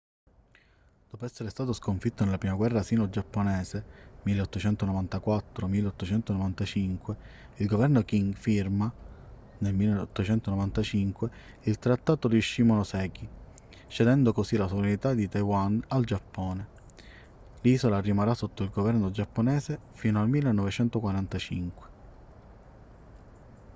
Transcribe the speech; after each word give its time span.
dopo 1.11 1.25
essere 1.25 1.51
stato 1.51 1.73
sconfitto 1.73 2.25
nella 2.25 2.39
prima 2.39 2.55
guerra 2.55 2.81
sino-giapponese 2.81 3.83
1894-1895 4.25 7.15
il 7.57 7.67
governo 7.67 8.01
qing 8.01 8.33
firma 8.33 8.91
nel 9.59 9.75
1895 9.75 11.29
il 11.65 11.77
trattato 11.77 12.27
di 12.27 12.41
shimonoseki 12.41 13.29
cedendo 13.85 14.33
così 14.33 14.57
la 14.57 14.67
sovranità 14.67 15.13
di 15.13 15.29
taiwan 15.29 15.83
al 15.89 16.03
giappone; 16.03 16.67
l'isola 17.61 17.99
rimarrà 18.01 18.33
sotto 18.33 18.63
il 18.63 18.71
governo 18.71 19.11
giapponese 19.11 19.77
fino 19.91 20.19
al 20.19 20.27
1945 20.29 21.89